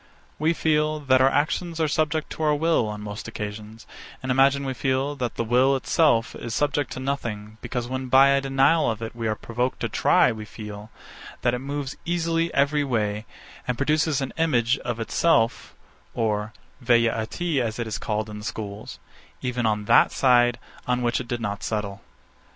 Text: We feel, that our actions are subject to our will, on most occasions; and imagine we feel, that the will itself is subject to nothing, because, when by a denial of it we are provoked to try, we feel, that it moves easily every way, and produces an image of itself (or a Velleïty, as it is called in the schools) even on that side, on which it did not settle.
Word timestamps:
We 0.39 0.53
feel, 0.53 0.99
that 0.99 1.21
our 1.21 1.29
actions 1.29 1.79
are 1.79 1.87
subject 1.87 2.31
to 2.31 2.41
our 2.41 2.55
will, 2.55 2.87
on 2.87 3.01
most 3.03 3.27
occasions; 3.27 3.85
and 4.23 4.31
imagine 4.31 4.65
we 4.65 4.73
feel, 4.73 5.15
that 5.17 5.35
the 5.35 5.43
will 5.43 5.75
itself 5.75 6.33
is 6.35 6.55
subject 6.55 6.91
to 6.93 6.99
nothing, 6.99 7.59
because, 7.61 7.87
when 7.87 8.07
by 8.07 8.29
a 8.29 8.41
denial 8.41 8.89
of 8.89 9.03
it 9.03 9.15
we 9.15 9.27
are 9.27 9.35
provoked 9.35 9.79
to 9.81 9.89
try, 9.89 10.31
we 10.31 10.43
feel, 10.43 10.89
that 11.43 11.53
it 11.53 11.59
moves 11.59 11.97
easily 12.03 12.51
every 12.51 12.83
way, 12.83 13.27
and 13.67 13.77
produces 13.77 14.21
an 14.21 14.33
image 14.39 14.79
of 14.79 14.99
itself 14.99 15.75
(or 16.15 16.51
a 16.81 16.85
Velleïty, 16.85 17.59
as 17.59 17.77
it 17.77 17.85
is 17.85 17.99
called 17.99 18.27
in 18.27 18.39
the 18.39 18.43
schools) 18.43 18.97
even 19.43 19.67
on 19.67 19.85
that 19.85 20.11
side, 20.11 20.57
on 20.87 21.03
which 21.03 21.19
it 21.21 21.27
did 21.27 21.39
not 21.39 21.61
settle. 21.61 22.01